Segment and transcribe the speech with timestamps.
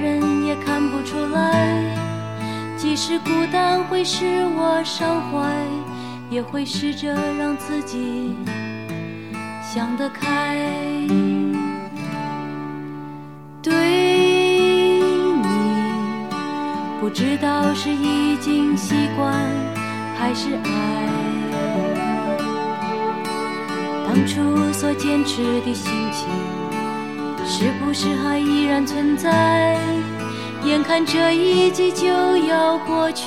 [0.00, 1.84] 人也看不出来。
[2.76, 4.24] 即使孤单会使
[4.56, 5.90] 我伤怀。
[6.30, 8.32] 也会试着让自己
[9.60, 10.56] 想得开。
[13.60, 13.74] 对
[15.00, 15.42] 你，
[17.00, 19.34] 不知道是已经习惯
[20.16, 21.08] 还是爱。
[24.06, 26.28] 当初所坚持的心情，
[27.52, 29.76] 是不是还依然存在？
[30.64, 33.26] 眼看这一季就要过去。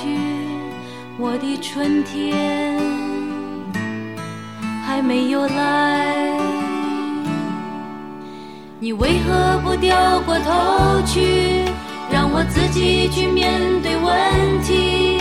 [1.18, 2.80] 我的春天
[4.82, 6.38] 还没有来，
[8.80, 11.66] 你为何不掉过头去，
[12.10, 15.18] 让我自己去面对问题？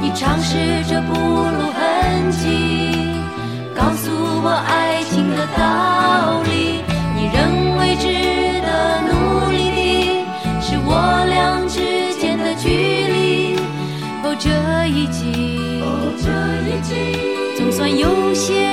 [0.00, 0.56] 你尝试
[0.88, 2.48] 着不露痕迹，
[3.76, 4.10] 告诉
[4.42, 6.09] 我爱情的道理。
[18.00, 18.69] 有些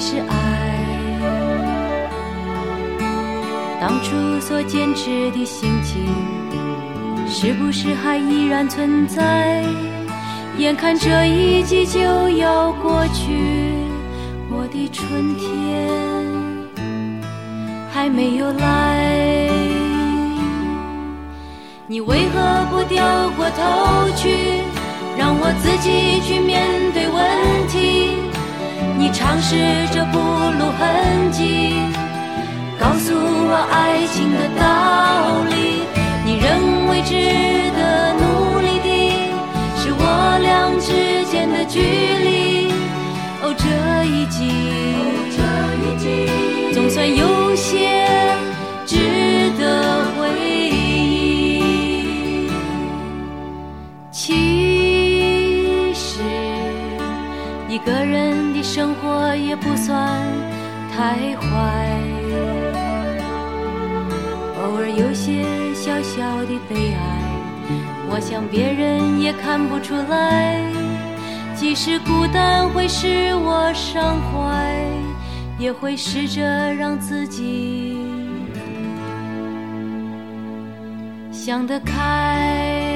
[0.00, 0.34] 是爱，
[3.78, 6.06] 当初所坚持的心情，
[7.28, 9.62] 是不是还依然存在？
[10.56, 12.00] 眼看这一季就
[12.30, 13.74] 要过去，
[14.48, 15.86] 我的春天
[17.92, 19.50] 还没有来，
[21.86, 23.04] 你为何不掉
[23.36, 24.62] 过头去，
[25.18, 28.19] 让我自己去面对问题？
[29.00, 29.56] 你尝试
[29.94, 31.72] 着不露痕迹，
[32.78, 34.62] 告诉我爱情的道
[35.24, 35.29] 理。
[61.10, 61.42] 徘徊，
[64.62, 65.42] 偶尔有些
[65.74, 67.00] 小小的悲哀，
[68.08, 70.62] 我想别人也看不出来。
[71.56, 74.72] 即使孤单会使我伤怀，
[75.58, 77.98] 也会试着让自己
[81.32, 82.89] 想得开。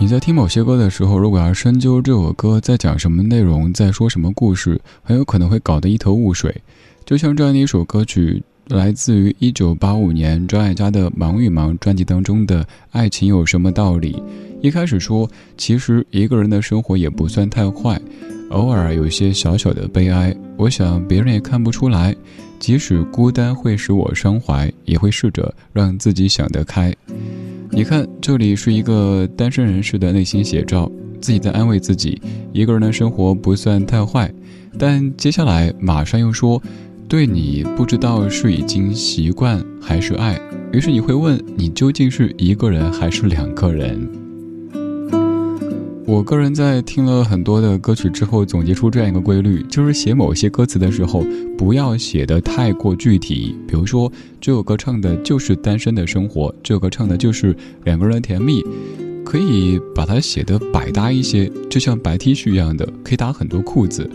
[0.00, 6.54] 你在听某些歌的时候，如果要深究这首歌在讲什么内容，在说什么故事，很有可能会搞得一头雾水。
[7.04, 12.62] 就像这样的一首歌曲，来自于一九八五年张艾嘉的《忙与忙》专辑当中的
[12.92, 14.12] 《爱情有什么道理》。
[14.62, 18.00] 一开始说，其实一个人的生活也不算太坏，
[18.50, 22.14] 偶尔有些小小的悲哀，我想别人也看不出来。
[22.58, 26.94] 即使孤单会使我伤怀，也会试着让自己想得开。
[27.70, 30.90] 你看，这里是一个单身人士的内心写照，
[31.20, 32.20] 自己在安慰自己，
[32.52, 34.32] 一个人的生活不算太坏。
[34.78, 36.62] 但接下来马上又说，
[37.08, 40.40] 对你不知道是已经习惯还是爱。
[40.72, 44.08] 于是你会问，你究竟是一个人还是两个人？
[46.08, 51.22] 我个人在听了很多的歌曲之后，总结出这样一个规律，就是写某些歌词的时候，
[51.58, 53.54] 不要写的太过具体。
[53.68, 54.10] 比如说，
[54.40, 58.64] 这首歌唱的就是单身的生活，这首歌唱的就是两个人甜蜜，
[59.22, 64.08] 可以把它写的百搭一些，就像白 T 恤一样的，可以搭很多裤子。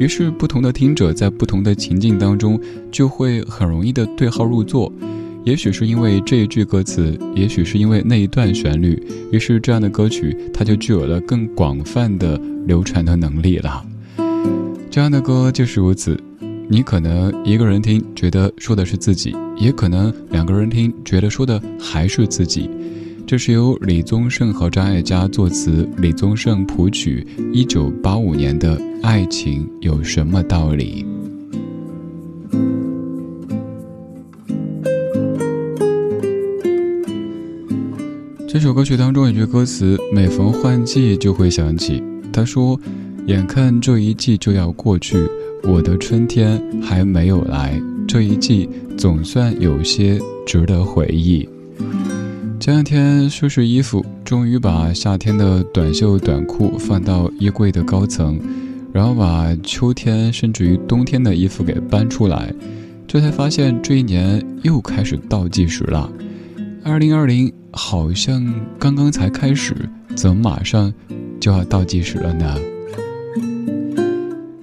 [0.00, 2.60] 于是，不同的听者在不同的情境当中，
[2.90, 4.92] 就会很容易的对号入座。
[5.46, 9.00] 也许是因为这一句歌词，也许是因为那一段旋律，
[9.30, 13.86] 于是这样的歌曲它就具有了更广泛的流传的能力了。
[14.90, 16.18] 这样的歌就是如此，
[16.68, 22.68] 你可能一个人听觉得说的是自己，也可能两个人听觉得说的还是自己。
[23.24, 31.06] 这是由李宗盛和张艾嘉作词，李宗盛谱曲，一九八五年的《爱情有什么道理》。
[38.56, 42.02] 这首歌曲当中有句歌词，每逢换季就会想起。
[42.32, 42.80] 他说
[43.28, 45.28] ：“眼看这一季就要过去，
[45.62, 47.78] 我的春天还没有来。
[48.08, 48.66] 这一季
[48.96, 51.46] 总算有些值得回忆。”
[52.58, 58.40] 前两天收拾衣服，终于把夏天的短袖短裤放到衣柜的高层，
[58.90, 62.50] 然后把秋天甚至于冬天的衣服给搬出来，
[63.06, 66.10] 这才发现这一年又开始倒计时了。
[66.88, 69.74] 二零二零好像刚刚才开始，
[70.14, 70.94] 怎么马上
[71.40, 72.56] 就要倒计时了呢？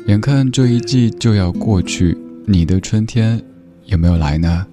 [0.07, 3.41] 眼看这一季就要过去，你的春天
[3.87, 4.65] 有没有来呢？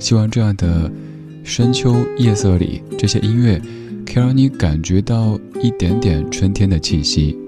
[0.00, 0.90] 希望这样的
[1.44, 3.62] 深秋夜色里，这些音乐
[4.04, 7.38] 可以让你感觉到一点点春天的气息。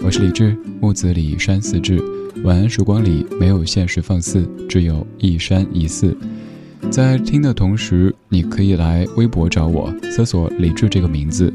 [0.00, 2.00] 我是李志，木子李山寺志。
[2.44, 6.16] 晚安时光里没有现实放肆，只有一山一寺。
[6.90, 11.52] 在听的同时，你可以来微博找我，搜索“李志”这个名字，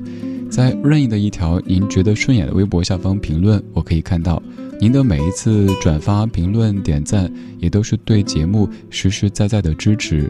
[0.49, 4.41] 在任意的一条您觉得顺眼的微博下方评论，我可以看到
[4.79, 10.29] 您的每一次转发、评论、点赞，也都是对节目实实在在的支持。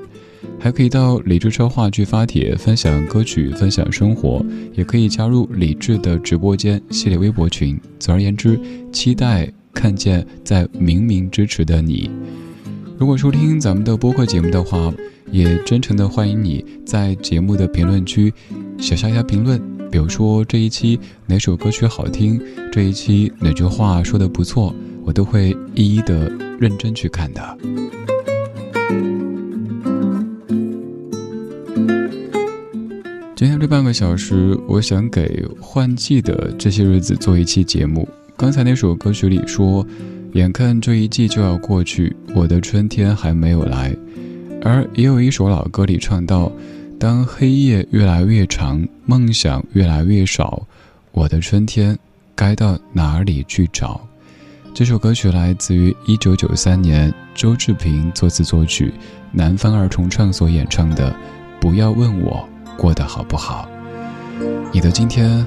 [0.60, 7.78] 还可以到李志超话剧发帖，分享歌曲，分享生活，也可以加入李志的直播间系列微博群。
[8.00, 8.60] 总而言之，
[8.92, 12.10] 期待看见在明明支持的你。
[13.04, 14.90] 如果收听咱们的播客节目的话，
[15.30, 18.34] 也真诚的欢迎你在节目的评论区
[18.78, 19.62] 写下一下评论，
[19.92, 22.42] 比如说这一期哪首歌曲好听，
[22.72, 24.74] 这一期哪句话说的不错，
[25.04, 27.58] 我都会一一的认真去看的。
[33.36, 38.08] 今天这半个小时，我想给换季的这些日子做一期节目。
[38.38, 39.86] 刚才那首歌曲里说。
[40.34, 43.96] 眼看这一季就要过去，我的春天还没有来。
[44.64, 46.52] 而也有一首老歌里唱到
[47.00, 50.66] ：“当黑夜越来越长，梦想越来越少，
[51.12, 51.96] 我的春天
[52.34, 54.02] 该到哪里去找？”
[54.74, 58.92] 这首歌曲来自于一九九三年周志平作词作曲，
[59.32, 61.12] 南方二重唱所演唱的
[61.62, 63.70] 《不要问我过得好不好》。
[64.72, 65.46] 你的今天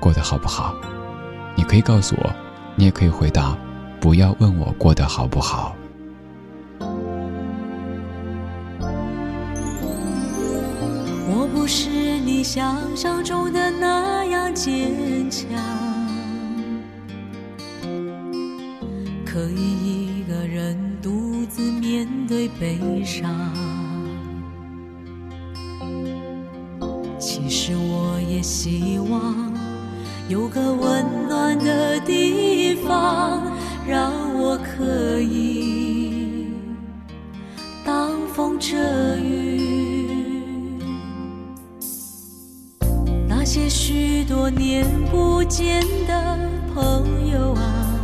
[0.00, 0.74] 过得好不好？
[1.54, 2.34] 你可以告诉我，
[2.74, 3.54] 你也可以回答。
[4.04, 5.74] 不要问我过得好不好。
[11.26, 15.48] 我不是你想象中的那样坚强，
[19.24, 23.34] 可以一个人独自面对悲伤。
[27.18, 29.50] 其实我也希望
[30.28, 33.40] 有个温暖的地方。
[33.86, 36.46] 让我可以
[37.84, 38.74] 挡风遮
[39.18, 40.80] 雨，
[43.28, 46.38] 那些许多年不见的
[46.74, 48.00] 朋友啊，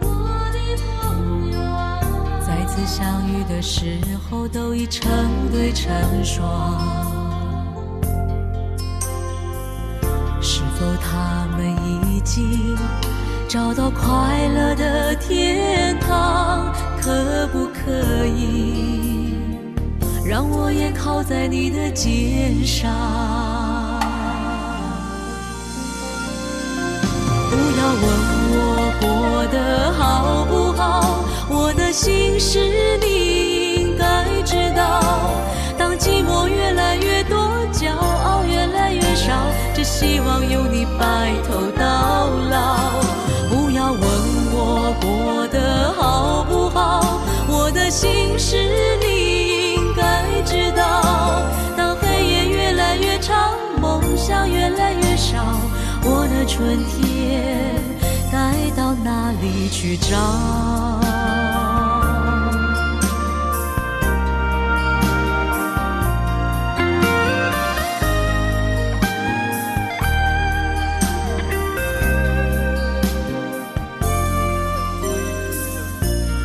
[0.00, 0.06] 我
[0.54, 0.58] 的
[1.02, 2.00] 朋友啊，
[2.40, 5.06] 再次相遇的时候都已成
[5.52, 5.92] 对成
[6.24, 6.80] 双，
[10.40, 11.70] 是否他们
[12.16, 12.74] 已经？
[13.54, 19.32] 找到快乐的天堂，可不可以
[20.26, 22.90] 让我也靠在你的肩上？
[27.48, 28.04] 不要问
[28.50, 32.58] 我过得好不好，我的心事
[32.98, 35.00] 你应该知道。
[35.78, 37.38] 当寂寞越来越多，
[37.72, 39.32] 骄傲越来越少，
[39.72, 43.04] 只希望有你白头到老。
[56.74, 57.76] 春天
[58.32, 60.16] 该到哪里去找？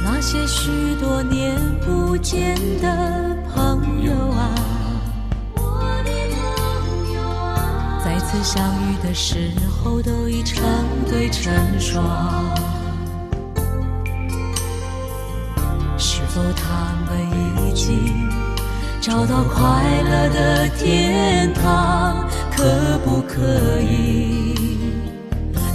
[0.03, 0.69] 那些许
[1.01, 3.08] 多年不见的
[8.43, 10.63] 相遇的时候都已成
[11.09, 12.03] 对成双。
[15.97, 17.09] 是否他们
[17.67, 18.29] 已经
[19.01, 22.27] 找到快乐的天堂？
[22.55, 24.77] 可不可以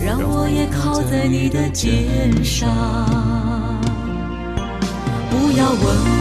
[0.05, 2.69] 让我也靠在你的肩上？
[5.31, 5.81] 不要问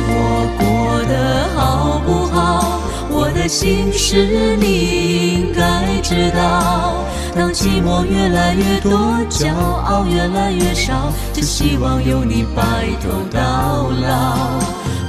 [0.10, 2.80] 我过得好不好，
[3.16, 7.06] 我的心事你应该知道。
[7.36, 8.92] 当寂寞越来越多，
[9.30, 12.62] 骄傲越来越少，只希望有你白
[13.02, 14.60] 头到老。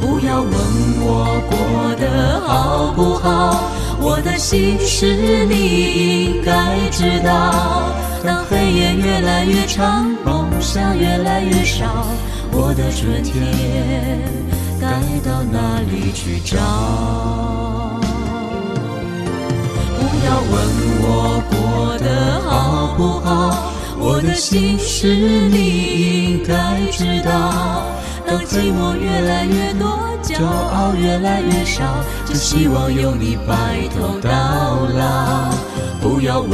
[0.01, 0.53] 不要问
[1.01, 3.71] 我过得好不好，
[4.01, 7.93] 我的心事你应该知道。
[8.25, 12.07] 当黑夜越来越长，梦想越来越少。
[12.53, 14.23] 我的春天
[14.81, 14.87] 该
[15.29, 17.84] 到哪里去找？
[20.25, 20.53] 不要问
[21.03, 27.85] 我过得好不好，我的心事你应该知道。
[28.27, 29.87] 当寂寞越来越多，
[30.23, 31.85] 骄傲越来越少，
[32.25, 34.31] 只希望有你白头到
[34.97, 35.53] 老。
[36.01, 36.51] 不要问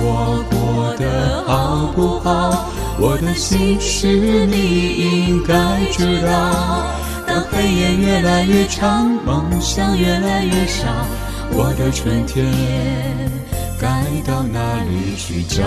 [0.00, 2.68] 我过得好不好。
[2.98, 4.06] 我的心事
[4.44, 5.54] 你应该
[5.90, 6.84] 知道。
[7.26, 10.84] 当黑夜越来越长，梦想越来越少，
[11.56, 12.44] 我的春天
[13.80, 15.62] 该到哪里去找？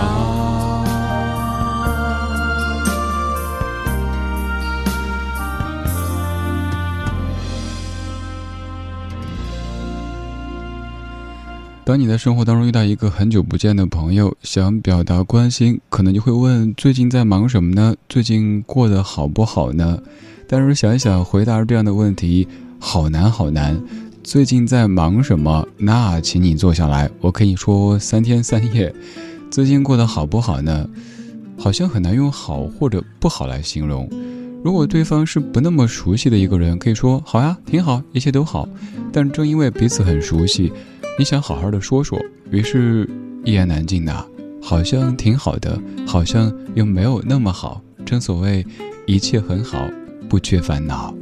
[11.84, 17.96] 当你在生活当中遇到一个很久不见的朋友，想表达关心，可能就会问：最近在忙什么呢？
[18.10, 19.98] 最近过得好不好呢？
[20.46, 22.46] 但是想一想，回答这样的问题
[22.78, 23.80] 好难好难。
[24.28, 25.66] 最近在忙什么？
[25.78, 28.94] 那请你坐下来，我可以说三天三夜。
[29.50, 30.86] 最近过得好不好呢？
[31.56, 34.06] 好像很难用好或者不好来形容。
[34.62, 38.68] 如果对方是不那么熟悉的一个人，可以说好呀，挺好，一切都好。
[39.10, 40.70] 但正因为彼此很熟悉。
[41.18, 42.20] 你想好好的说说，
[42.50, 43.08] 于是
[43.46, 44.26] 一言难尽呐，
[44.60, 47.80] 好像挺好的，好像又没有那么好。
[48.04, 48.62] 正所谓，
[49.06, 49.88] 一切很好，
[50.28, 51.14] 不缺烦恼。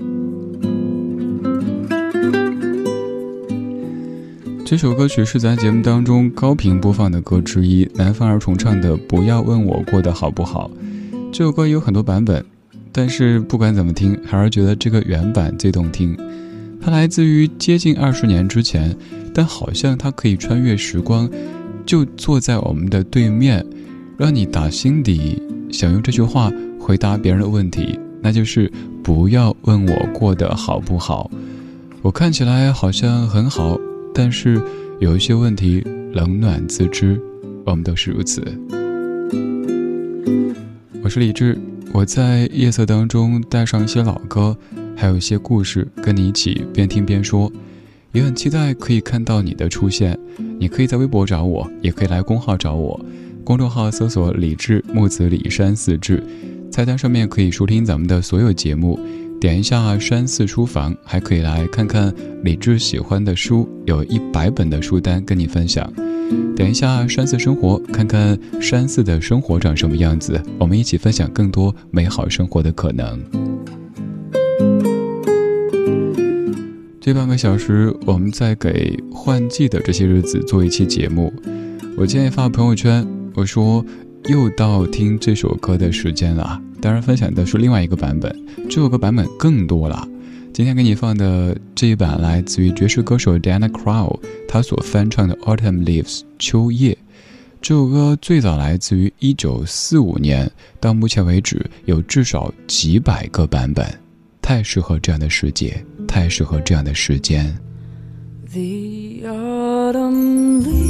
[4.67, 10.69] 这首歌曲是咱节目当中高频播放的歌之一，南方儿重唱的《不要问我过得好不好》。
[11.33, 12.45] 这首歌有很多版本，
[12.91, 16.19] 但是不管怎么听，还是觉得这个原版最动听。
[16.81, 18.93] 它来自于接近二十年之前。
[19.33, 21.31] 但好像它可以穿越时光，
[21.85, 23.65] 就坐在我们的对面，
[24.17, 28.73] 让你打心底想用这句话回答别人的问题，那就是
[29.05, 31.31] 不要问我过得好不好。
[32.03, 33.79] 我看起来好像很好，
[34.19, 34.59] 但是
[34.99, 37.21] 有一些问题冷暖自知，
[37.67, 38.43] 我们都是如此。
[41.03, 41.59] 我是李志，
[41.93, 44.57] 我在夜色当中带上一些老歌，
[44.97, 47.53] 还有一些故事，跟你一起边听边说。
[48.13, 50.19] 也很期待可以看到你的出现，
[50.59, 52.99] 你可以在微博找我，也可以来公号找我。
[53.45, 56.25] 公众号搜索“李志木子李山四志”，
[56.73, 58.99] 菜单上面可以收听咱们的所有节目。
[59.39, 62.13] 点一下山寺书房，还可以来看看
[62.43, 65.93] 李志喜欢的书，有一百本的书单跟你分享。
[66.57, 73.23] 点一下山寺生活，看看山寺的生活长什么样子，我们一起分享更多美好生活的可能。
[77.01, 81.33] 这半个小时，我们在给换季的这些日子做一期节目。
[81.97, 83.85] 我建议发朋友圈，我说
[84.29, 86.61] 又到听这首歌的时间了。
[86.81, 88.37] 当然，分享的是另外一个版本，
[88.69, 90.07] 这首歌版本更多了。
[90.53, 94.19] 今天给你放的这一版来自于爵士歌手 Diana Krall，
[94.49, 96.99] 他所翻唱的《Autumn Leaves》秋叶。
[97.63, 103.87] 这首歌最早来自于1945年，到目前为止有至少几百个版本，
[104.43, 105.85] 太适合这样的世界。
[106.09, 107.57] 太适合这样的时间。
[108.53, 110.86] The autumn leaves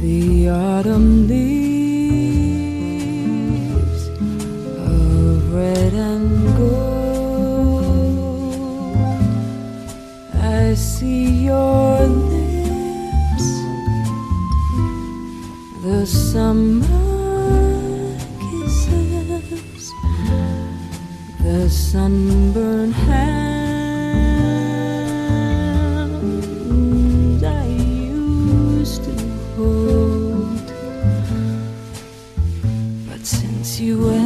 [0.00, 2.48] The autumn leaves
[4.78, 7.76] of red and gold.
[10.32, 13.48] I see your lips,
[15.82, 16.88] the summer
[18.40, 19.92] kisses,
[21.42, 22.83] the sunburned
[33.64, 34.23] since you went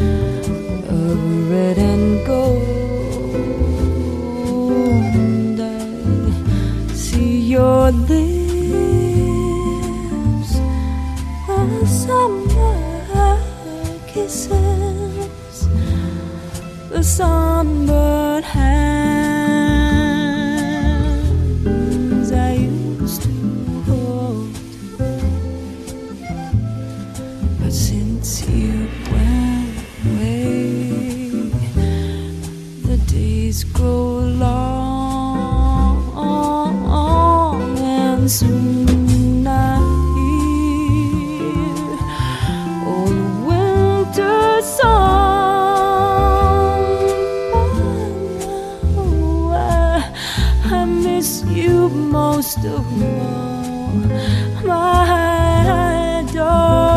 [0.00, 2.78] of red and gold.
[5.60, 8.20] I see your lips,
[11.48, 13.38] a summer
[14.06, 15.68] kisses,
[16.90, 19.17] the sunburned hands
[52.38, 53.88] most of all,
[54.64, 56.87] my darling.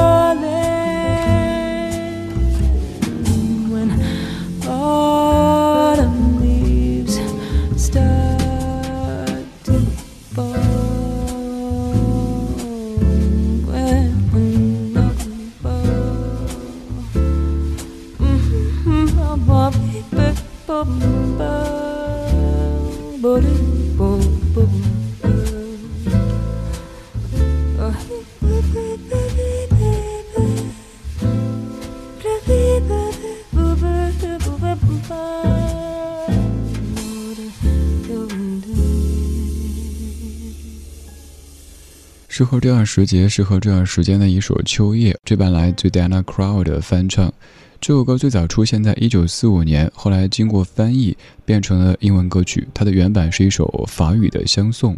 [42.42, 47.32] 适合这段时节、适合这段时间的一首《秋叶》，这版来自 Diana Crow 的翻唱。
[47.80, 52.68] 这首歌最早出现在1945年，后来经过翻译变成了英文歌曲。
[52.74, 54.98] 它的原版是一首法语的相送。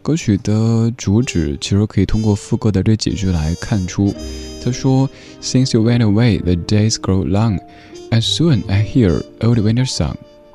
[0.00, 4.14] 歌曲的主旨其实可以通过副歌的这几句来看出。
[4.64, 5.06] 他说
[5.42, 7.58] ：“Since you went away, the days grow long;
[8.10, 10.14] as soon I hear old winter song.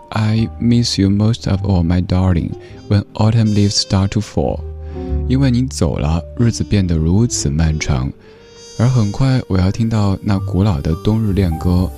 [0.10, 2.50] I miss you most of all, my darling,
[2.90, 4.75] when autumn leaves start to fall.”
[5.28, 8.12] 因为你走了，日子变得如此漫长。
[8.78, 11.90] 而很快我要听到那古老的冬日恋歌。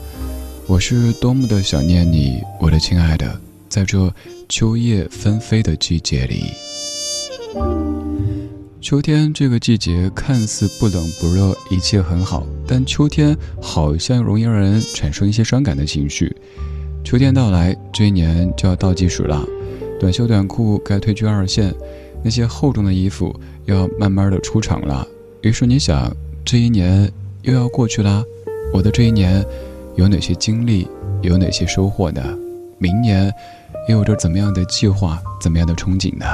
[0.67, 4.13] 我是多么的想念你，我的亲爱的，在这
[4.49, 6.43] 秋叶纷飞的季节里。
[8.79, 16.33] 秋天这个季节看似不冷不热，一切很好，但秋天好像容易让人产生一些伤感的情绪。
[17.03, 19.45] 秋天到来，这一年就要倒计时了，
[19.99, 21.73] 短袖短裤该退居二线，
[22.23, 23.33] 那些厚重的衣服
[23.65, 25.07] 要慢慢的出场了。
[25.41, 26.11] 于是你想，
[26.43, 27.11] 这一年
[27.43, 28.23] 又要过去啦，
[28.73, 29.45] 我的这一年。
[29.97, 30.87] 有哪些经历，
[31.23, 32.21] 有哪些收获呢？
[32.77, 33.33] 明年
[33.89, 36.25] 又有着怎么样的计划，怎么样的憧憬呢？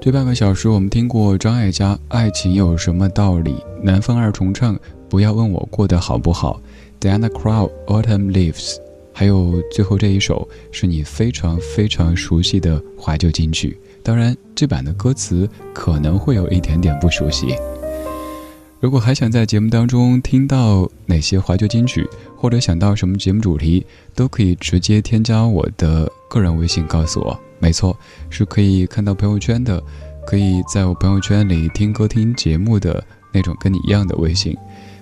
[0.00, 4.74] 这半个小时，我们听过张艾嘉《爱情有什么道理》，南方二重唱
[5.08, 6.60] 《不要问我过得好不好》
[7.00, 7.70] ，Diana Crow
[8.02, 8.74] 《Autumn Leaves》，
[9.18, 13.74] 还有最后这一首是你非常非常熟悉的怀旧金曲。
[14.02, 17.46] 当然，这版的歌词可能会有一点点不熟悉。
[18.78, 27.40] 如果还想在节目当中听到哪些怀旧金曲，或者想到什么节目主题，都可以直接添加我的个人微信告诉我。
[27.58, 27.96] 没错，
[28.28, 29.82] 是可以看到朋友圈的，
[30.26, 33.02] 可以在我朋友圈里听歌听节目的
[33.32, 34.54] 那种跟你一样的微信，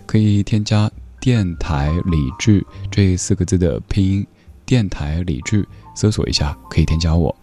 [0.06, 0.88] 可以添加
[1.24, 4.26] “电台李智”这四个字的拼音
[4.66, 7.34] “电台李智”，搜索一下可以添加我。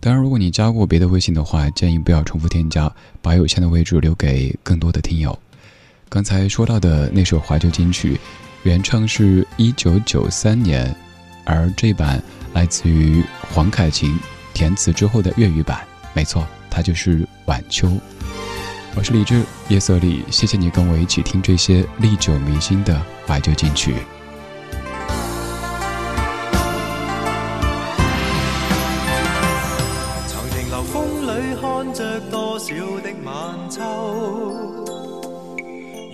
[0.00, 5.38] 当然，如果你加过别的微信的话，建议不要重复添加，把有限的位置留给更多的听友。
[6.08, 8.18] 刚才说到的那首怀旧金曲，
[8.62, 10.96] 原唱是一九九三年，
[11.44, 12.22] 而这版
[12.54, 14.18] 来自于黄凯芹
[14.54, 15.86] 填词之后的粤语版。
[16.14, 17.88] 没错，它就是《晚秋》。
[18.94, 23.94] 我是李志，夜色里，谢谢你跟我一起听这些历久弥新的怀旧金曲。
[30.26, 33.82] 曾停留风里，看着多少的晚秋。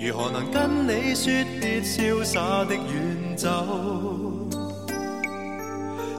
[0.02, 3.48] 如何能跟你说别潇洒的远走？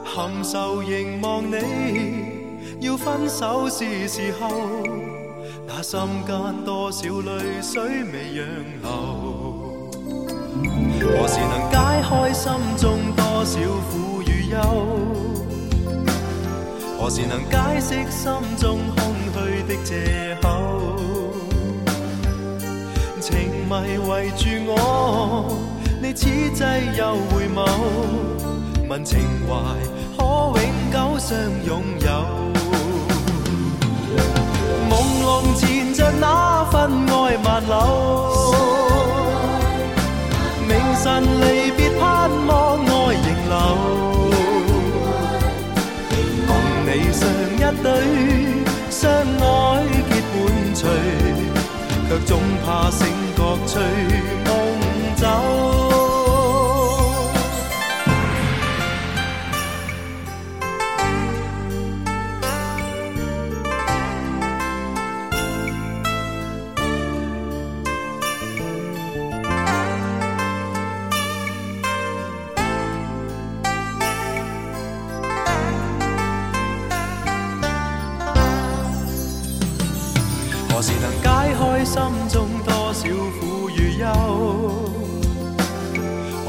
[0.02, 1.56] 含愁凝望你，
[2.80, 4.48] 要分手是时候。
[5.66, 8.46] 那心间多少泪水未让
[8.82, 9.25] 流？
[11.06, 13.58] 何时能解开心中多少
[13.90, 14.56] 苦与忧？
[16.98, 20.48] 何时能解释心中空虚的借口？
[23.20, 23.30] 情
[23.68, 23.72] 迷
[24.08, 25.56] 围住我，
[26.02, 26.64] 你此际
[26.98, 27.66] 又回眸，
[28.88, 29.54] 问情怀
[30.16, 30.22] 可
[30.60, 32.08] 永久相拥有？
[34.88, 34.92] 朦
[35.22, 35.24] 胧
[35.58, 36.74] 缠着那份
[37.08, 37.72] 爱万缕，
[41.16, 43.54] 明晨离别盼望爱仍留，
[46.46, 46.50] 共
[46.84, 47.20] 你上
[47.56, 47.86] 一对，
[48.90, 49.44] 相爱
[50.10, 50.34] 结伴
[50.74, 50.80] 随。
[52.08, 52.30] 却总
[52.64, 53.82] 怕醒觉随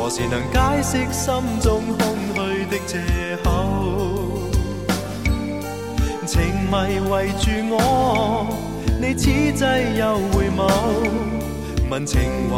[0.07, 2.97] 何时能解释心中空虚的借
[3.43, 3.51] 口？
[6.25, 6.41] 情
[6.71, 8.47] 迷围住我，
[9.01, 9.65] 你此际
[9.99, 10.71] 又回眸，
[11.89, 12.55] 问情怀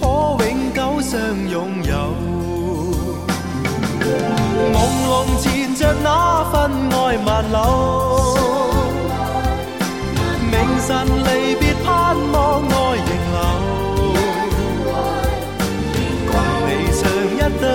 [0.00, 1.20] 可永久相
[1.50, 1.92] 拥有？
[4.72, 4.76] 朦
[5.10, 6.56] 胧缠着那份
[6.90, 7.58] 爱万缕，
[10.50, 10.88] 明晨
[11.22, 13.77] 离别盼望爱仍留。
[17.60, 17.66] 对，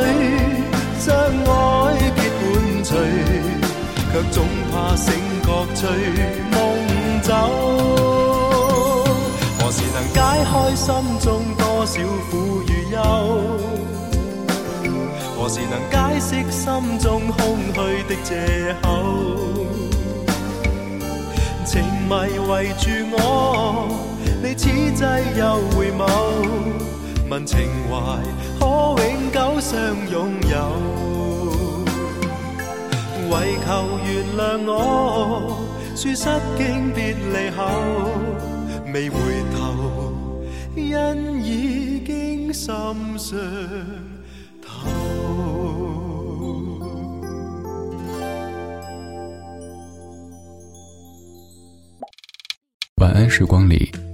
[0.99, 1.51] 相爱
[2.15, 2.43] 结伴
[2.83, 2.91] 随，
[4.11, 4.37] 却总
[4.71, 5.81] 怕醒觉随
[6.51, 6.55] 梦
[7.21, 7.29] 走。
[9.59, 10.87] 何时能解开心
[11.19, 11.93] 中多少
[12.29, 12.31] 苦
[12.67, 12.97] 与忧？
[15.35, 16.63] 何时能解释心
[16.99, 18.87] 中空虚的借口？
[21.65, 22.11] 情迷
[22.49, 23.17] 围住我，
[24.43, 25.03] 你此际
[25.37, 25.41] 又
[25.75, 26.01] 回眸。
[27.33, 27.57] 问情
[27.89, 28.21] 怀
[28.59, 28.65] 可
[29.01, 29.79] 永久相
[30.11, 30.55] 拥有，
[33.31, 35.57] 唯求原谅我，
[35.95, 37.65] 说失经别离后，
[38.93, 39.17] 未回
[39.55, 40.13] 头，
[40.75, 42.71] 因已经心
[43.17, 43.41] 伤
[44.61, 44.87] 透。
[52.97, 53.91] 晚安时光里